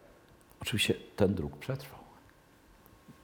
[0.61, 1.96] Oczywiście ten druk przetrwał.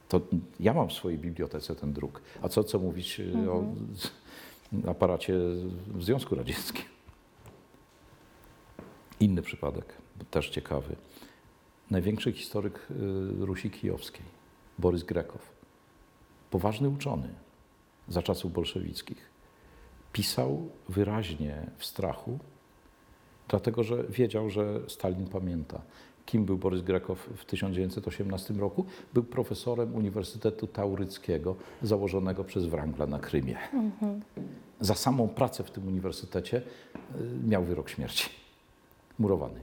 [0.08, 0.20] To
[0.60, 2.22] ja mam w swojej bibliotece ten druk.
[2.42, 3.64] A co, co mówić y, o
[3.94, 4.10] z-
[4.88, 5.34] aparacie
[5.86, 6.84] w Związku Radzieckim?
[9.20, 9.84] Inny przypadek,
[10.30, 10.96] też ciekawy.
[11.90, 12.94] Największy historyk y,
[13.46, 14.22] Rusi Kijowskiej,
[14.78, 15.52] Borys Grekow.
[16.50, 17.28] Poważny uczony
[18.08, 19.30] za czasów bolszewickich.
[20.12, 22.38] Pisał wyraźnie w strachu,
[23.48, 25.82] dlatego że wiedział, że Stalin pamięta.
[26.26, 28.84] Kim był Borys Grekow w 1918 roku?
[29.14, 33.58] Był profesorem Uniwersytetu Tauryckiego, założonego przez Wrangla na Krymie.
[34.80, 38.30] Za samą pracę w tym uniwersytecie y, miał wyrok śmierci.
[39.18, 39.60] Murowany.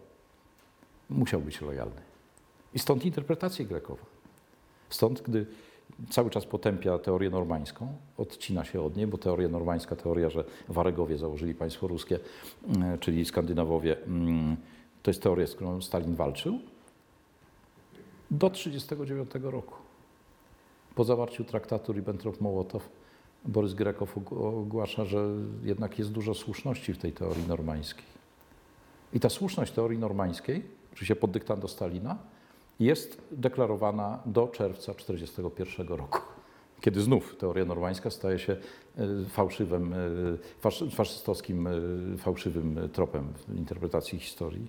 [1.09, 2.01] Musiał być lojalny.
[2.73, 4.05] I stąd interpretacja Grekowa.
[4.89, 5.45] Stąd, gdy
[6.09, 11.17] cały czas potępia teorię normańską, odcina się od niej, bo teoria normańska, teoria, że Waregowie
[11.17, 12.19] założyli państwo ruskie,
[12.67, 14.57] mm, czyli Skandynawowie, mm,
[15.03, 16.59] to jest teoria, z którą Stalin walczył
[18.31, 19.75] do 1939 roku.
[20.95, 22.79] Po zawarciu traktatu Ribbentrop-Mołotow
[23.45, 25.27] Borys Grekow og- ogłasza, że
[25.63, 28.05] jednak jest dużo słuszności w tej teorii normańskiej.
[29.13, 32.17] I ta słuszność teorii normańskiej, oczywiście pod dyktando Stalina,
[32.79, 36.19] jest deklarowana do czerwca 1941 roku,
[36.81, 38.57] kiedy znów teoria normańska staje się
[38.97, 39.97] e, fałszywym, e,
[40.59, 41.71] fasz, faszystowskim, e,
[42.17, 44.67] fałszywym tropem w interpretacji historii.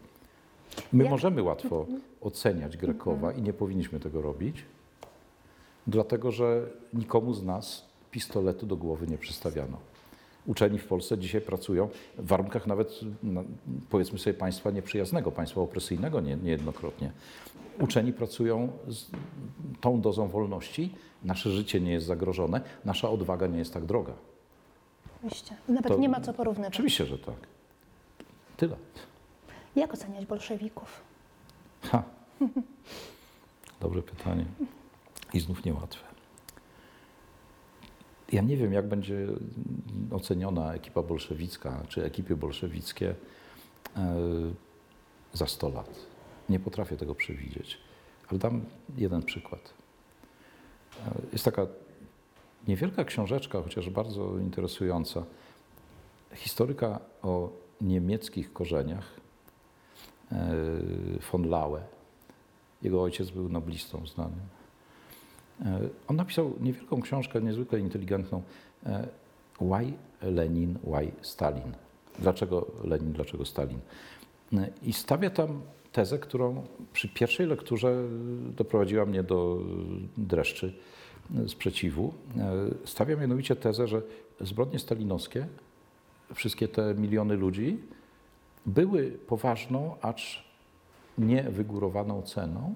[0.92, 1.86] My Jak- możemy łatwo
[2.20, 4.64] oceniać Grekowa i nie powinniśmy tego robić,
[5.86, 9.76] dlatego że nikomu z nas pistoletu do głowy nie przystawiano.
[10.46, 13.44] Uczeni w Polsce dzisiaj pracują w warunkach nawet, no,
[13.90, 17.12] powiedzmy sobie, państwa nieprzyjaznego, państwa opresyjnego nie, niejednokrotnie.
[17.80, 19.10] Uczeni pracują z
[19.80, 24.12] tą dozą wolności, nasze życie nie jest zagrożone, nasza odwaga nie jest tak droga.
[25.16, 25.56] Oczywiście.
[25.68, 26.74] Nawet To- nie ma co porównywać.
[26.74, 27.34] Oczywiście, że tak.
[28.56, 28.76] Tyle.
[29.76, 31.00] Jak oceniać bolszewików?
[31.82, 32.02] Ha.
[33.80, 34.44] Dobre pytanie.
[35.34, 36.04] I znów niełatwe.
[38.32, 39.26] Ja nie wiem, jak będzie
[40.10, 43.14] oceniona ekipa bolszewicka, czy ekipy bolszewickie
[43.96, 44.14] e,
[45.32, 45.98] za 100 lat.
[46.48, 47.78] Nie potrafię tego przewidzieć.
[48.28, 48.64] Ale dam
[48.96, 49.74] jeden przykład.
[51.06, 51.66] E, Jest taka
[52.68, 55.24] niewielka książeczka, chociaż bardzo interesująca,
[56.34, 59.21] historyka o niemieckich korzeniach
[61.32, 61.80] von Laue.
[62.82, 64.40] Jego ojciec był noblistą znanym.
[65.64, 68.42] E, On napisał niewielką książkę, niezwykle inteligentną.
[68.86, 69.08] e,
[69.60, 69.92] Why
[70.22, 71.72] Lenin, why Stalin?
[72.18, 73.78] Dlaczego Lenin, dlaczego Stalin?
[74.52, 75.60] E, I stawia tam
[75.92, 78.04] tezę, którą przy pierwszej lekturze
[78.56, 79.58] doprowadziła mnie do
[80.16, 80.74] dreszczy
[81.44, 82.14] e, sprzeciwu.
[82.38, 84.02] E, Stawia mianowicie tezę, że
[84.40, 85.46] zbrodnie stalinowskie,
[86.34, 87.78] wszystkie te miliony ludzi,
[88.66, 90.44] były poważną, acz
[91.18, 92.74] niewygórowaną ceną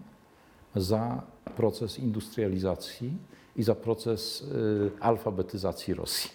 [0.74, 1.22] za
[1.56, 3.12] proces industrializacji
[3.56, 6.30] i za proces y, alfabetyzacji Rosji.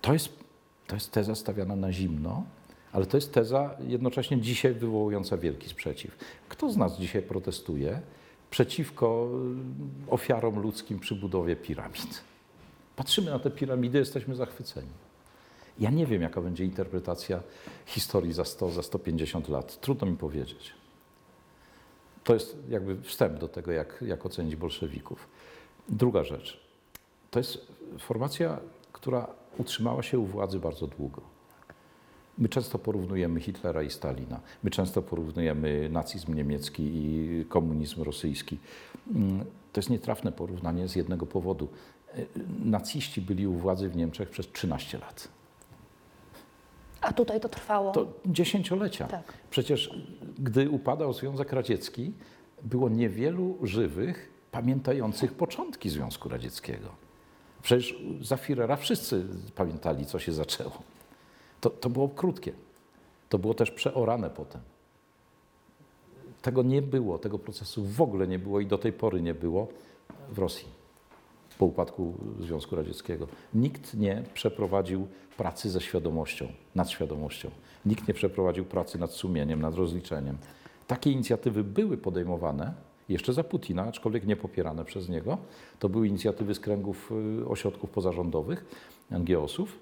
[0.00, 0.28] To jest,
[0.86, 2.44] to jest teza stawiana na zimno,
[2.92, 6.16] ale to jest teza jednocześnie dzisiaj wywołująca wielki sprzeciw.
[6.48, 8.00] Kto z nas dzisiaj protestuje
[8.50, 9.28] przeciwko
[10.08, 12.20] y, ofiarom ludzkim przy budowie piramid?
[12.96, 15.03] Patrzymy na te piramidy, jesteśmy zachwyceni.
[15.78, 17.42] Ja nie wiem, jaka będzie interpretacja
[17.86, 19.80] historii za 100, za 150 lat.
[19.80, 20.72] Trudno mi powiedzieć.
[22.24, 25.28] To jest jakby wstęp do tego, jak, jak ocenić bolszewików.
[25.88, 26.60] Druga rzecz.
[27.30, 27.66] To jest
[27.98, 28.60] formacja,
[28.92, 29.26] która
[29.58, 31.22] utrzymała się u władzy bardzo długo.
[32.38, 34.40] My często porównujemy Hitlera i Stalina.
[34.62, 38.58] My często porównujemy nazizm niemiecki i komunizm rosyjski.
[39.14, 41.68] Mm, To jest nietrafne porównanie z jednego powodu.
[42.64, 45.28] Naciści byli u władzy w Niemczech przez 13 lat.
[47.04, 47.92] A tutaj to trwało.
[47.92, 49.06] To dziesięciolecia.
[49.06, 49.32] Tak.
[49.50, 49.90] Przecież
[50.38, 52.12] gdy upadał Związek Radziecki,
[52.62, 56.88] było niewielu żywych, pamiętających początki Związku Radzieckiego.
[57.62, 60.82] Przecież za Führera wszyscy pamiętali, co się zaczęło.
[61.60, 62.52] To, to było krótkie.
[63.28, 64.60] To było też przeorane potem.
[66.42, 69.68] Tego nie było, tego procesu w ogóle nie było i do tej pory nie było
[70.30, 70.83] w Rosji
[71.58, 73.26] po upadku Związku Radzieckiego.
[73.54, 77.50] Nikt nie przeprowadził pracy ze świadomością, nad świadomością.
[77.86, 80.38] Nikt nie przeprowadził pracy nad sumieniem, nad rozliczeniem.
[80.86, 82.74] Takie inicjatywy były podejmowane
[83.08, 85.38] jeszcze za Putina, aczkolwiek nie popierane przez niego.
[85.78, 88.64] To były inicjatywy z kręgów y, ośrodków pozarządowych,
[89.10, 89.78] NGO-sów.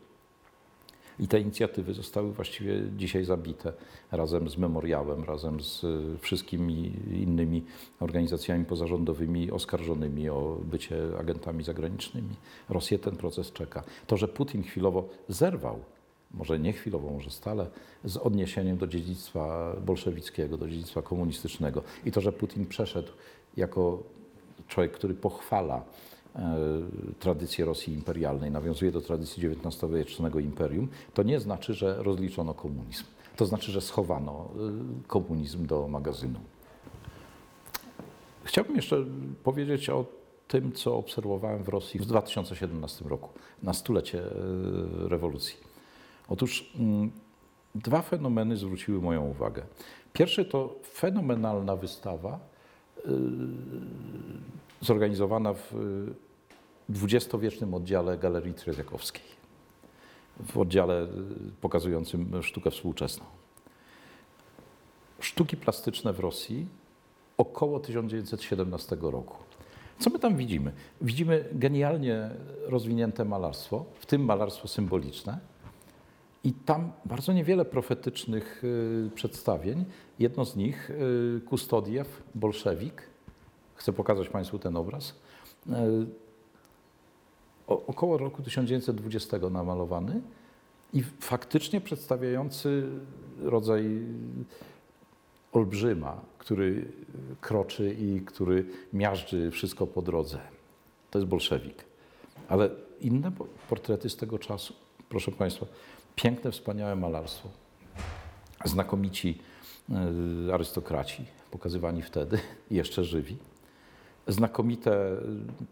[1.18, 3.72] I te inicjatywy zostały właściwie dzisiaj zabite
[4.12, 7.64] razem z memoriałem, razem z y, wszystkimi innymi
[8.00, 12.34] organizacjami pozarządowymi oskarżonymi o bycie agentami zagranicznymi.
[12.68, 13.84] Rosję ten proces czeka.
[14.06, 15.78] To, że Putin chwilowo zerwał,
[16.34, 17.66] może nie chwilowo, może stale,
[18.04, 21.82] z odniesieniem do dziedzictwa bolszewickiego, do dziedzictwa komunistycznego.
[22.04, 23.12] I to, że Putin przeszedł
[23.56, 24.02] jako
[24.68, 25.82] człowiek, który pochwala e,
[27.18, 33.04] tradycję Rosji imperialnej, nawiązuje do tradycji XIX-wiecznego imperium, to nie znaczy, że rozliczono komunizm.
[33.36, 34.48] To znaczy, że schowano
[35.02, 36.40] e, komunizm do magazynu.
[38.44, 39.04] Chciałbym jeszcze
[39.44, 40.04] powiedzieć o
[40.48, 43.28] tym, co obserwowałem w Rosji w 2017 roku,
[43.62, 44.28] na stulecie e,
[45.08, 45.56] rewolucji.
[46.28, 47.10] Otóż mm,
[47.74, 49.62] dwa fenomeny zwróciły moją uwagę.
[50.12, 52.40] Pierwszy to fenomenalna wystawa
[54.82, 55.74] zorganizowana w
[56.88, 59.24] XX-wiecznym oddziale Galerii Trzeziakowskiej,
[60.40, 61.08] w oddziale y,
[61.60, 63.24] pokazującym sztukę współczesną.
[65.20, 66.66] Sztuki plastyczne w Rosji
[67.36, 69.36] około 1917 roku.
[69.98, 70.72] Co my tam widzimy?
[71.00, 72.30] Widzimy genialnie
[72.66, 75.38] rozwinięte malarstwo, w tym malarstwo symboliczne.
[76.44, 79.84] I tam bardzo niewiele profetycznych y, przedstawień.
[80.18, 83.11] Jedno z nich, y, Kustodiew, bolszewik.
[83.82, 85.14] Chcę pokazać Państwu ten obraz.
[85.66, 85.72] Y,
[87.66, 90.20] o, około roku 1920 namalowany
[90.92, 92.88] i faktycznie przedstawiający
[93.40, 94.06] rodzaj
[95.52, 96.92] olbrzyma, który
[97.40, 100.38] kroczy i który miażdży wszystko po drodze.
[101.10, 101.84] To jest bolszewik.
[102.48, 102.70] Ale
[103.00, 104.74] inne po- portrety z tego czasu,
[105.08, 105.66] proszę Państwa,
[106.16, 107.48] piękne, wspaniałe malarstwo.
[108.64, 109.38] Znakomici
[110.48, 112.38] y, arystokraci, pokazywani wtedy,
[112.70, 113.36] jeszcze żywi.
[114.28, 115.16] Znakomite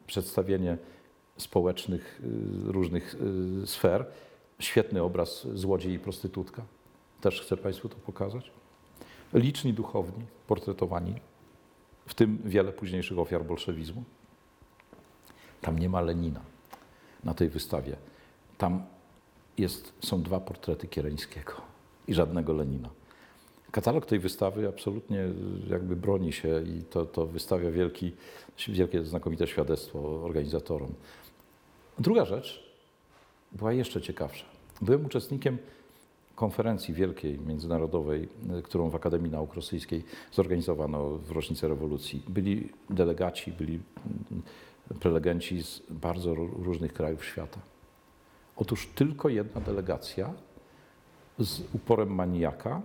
[0.07, 0.79] przedstawienie
[1.37, 2.21] społecznych
[2.69, 3.17] y, różnych
[3.63, 4.07] y, sfer.
[4.59, 6.63] Świetny obraz złodziej i prostytutka.
[7.21, 8.51] Też chcę Państwu to pokazać.
[9.33, 11.15] Liczni duchowni, portretowani,
[12.07, 14.05] w tym wiele późniejszych ofiar bolszewizmu.
[15.61, 16.41] Tam nie ma Lenina
[17.25, 17.97] na tej wystawie.
[18.59, 18.83] Tam
[19.59, 21.53] jest, są dwa portrety Kiereńskiego
[22.09, 22.89] i żadnego Lenina.
[23.73, 25.29] Katalog tej wystawy absolutnie
[25.71, 28.13] jakby broni się i to, to wystawia wielki,
[28.69, 30.93] wielkie, znakomite świadectwo organizatorom.
[31.99, 32.71] Druga rzecz
[33.53, 34.45] była jeszcze ciekawsza.
[34.83, 35.59] Byłem uczestnikiem
[36.35, 42.23] konferencji wielkiej, międzynarodowej, y, którą w Akademii Nauk Rosyjskiej zorganizowano w rocznicę rewolucji.
[42.29, 43.81] Byli delegaci, byli
[44.33, 44.43] mm,
[45.01, 47.61] prelegenci z bardzo ró- różnych krajów świata.
[48.57, 50.33] Otóż tylko jedna delegacja
[51.39, 52.83] z uporem maniaka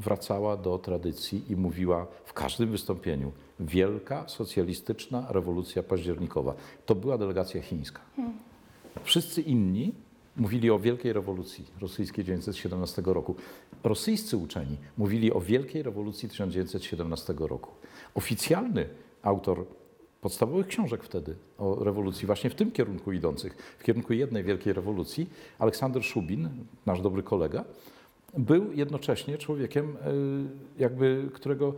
[0.00, 6.54] wracała do tradycji i mówiła w każdym wystąpieniu wielka socjalistyczna rewolucja październikowa.
[6.86, 8.00] To była delegacja chińska.
[9.04, 9.94] Wszyscy inni
[10.36, 13.34] mówili o wielkiej rewolucji rosyjskiej 1917 roku.
[13.84, 17.70] Rosyjscy uczeni mówili o wielkiej rewolucji 1917 roku.
[18.14, 18.88] Oficjalny
[19.22, 19.66] autor
[20.20, 25.30] podstawowych książek wtedy o rewolucji, właśnie w tym kierunku idących, w kierunku jednej wielkiej rewolucji,
[25.58, 26.48] Aleksander Szubin,
[26.86, 27.64] nasz dobry kolega,
[28.36, 29.96] był jednocześnie człowiekiem,
[30.76, 31.74] y, jakby, którego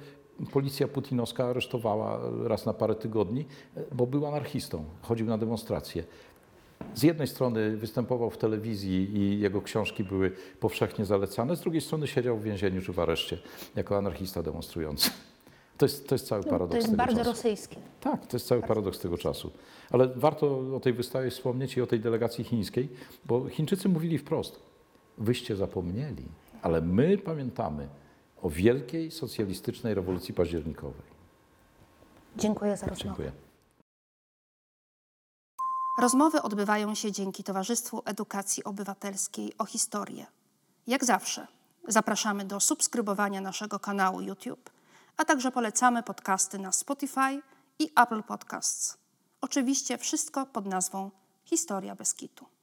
[0.52, 3.44] policja putinowska aresztowała raz na parę tygodni,
[3.76, 6.04] y, bo był anarchistą, chodził na demonstracje.
[6.94, 12.06] Z jednej strony występował w telewizji i jego książki były powszechnie zalecane, z drugiej strony
[12.06, 13.38] siedział w więzieniu czy w areszcie
[13.76, 15.10] jako anarchista demonstrujący.
[15.78, 17.30] To jest, to jest cały No, paradoks to jest tego bardzo czasu.
[17.30, 17.76] rosyjskie.
[18.00, 19.50] Tak, to jest cały paradoks tego czasu.
[19.90, 22.88] Ale warto o tej wystawie wspomnieć i o tej delegacji chińskiej,
[23.24, 24.60] bo Chińczycy mówili wprost:
[25.18, 26.24] Wyście zapomnieli,
[26.62, 27.88] ale my pamiętamy
[28.42, 31.08] o wielkiej socjalistycznej rewolucji październikowej.
[32.36, 33.04] Dziękuję za rozmowę.
[33.04, 33.32] Dziękuję.
[36.00, 40.26] Rozmowy odbywają się dzięki Towarzystwu Edukacji Obywatelskiej o historię.
[40.86, 41.46] Jak zawsze
[41.88, 44.70] zapraszamy do subskrybowania naszego kanału YouTube,
[45.16, 47.42] a także polecamy podcasty na Spotify
[47.78, 48.98] i Apple Podcasts.
[49.40, 51.10] Oczywiście wszystko pod nazwą
[51.44, 52.57] Historia Beskitu.